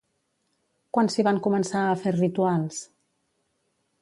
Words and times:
Quan 0.97 1.11
s'hi 1.15 1.25
van 1.27 1.41
començar 1.49 1.83
a 1.91 2.01
fer 2.07 2.15
rituals? 2.19 2.81